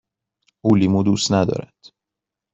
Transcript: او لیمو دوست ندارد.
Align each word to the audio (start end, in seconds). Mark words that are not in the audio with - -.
او 0.61 0.75
لیمو 0.75 1.03
دوست 1.03 1.31
ندارد. 1.31 1.75